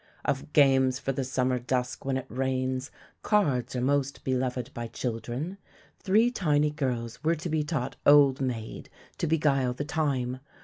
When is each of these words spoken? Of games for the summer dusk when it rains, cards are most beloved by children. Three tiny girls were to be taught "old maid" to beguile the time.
Of 0.25 0.51
games 0.53 0.97
for 0.97 1.11
the 1.11 1.23
summer 1.23 1.59
dusk 1.59 2.05
when 2.05 2.17
it 2.17 2.25
rains, 2.27 2.89
cards 3.21 3.75
are 3.75 3.81
most 3.81 4.23
beloved 4.23 4.73
by 4.73 4.87
children. 4.87 5.59
Three 5.99 6.31
tiny 6.31 6.71
girls 6.71 7.23
were 7.23 7.35
to 7.35 7.49
be 7.49 7.63
taught 7.63 7.97
"old 8.03 8.41
maid" 8.41 8.89
to 9.19 9.27
beguile 9.27 9.73
the 9.75 9.85
time. 9.85 10.39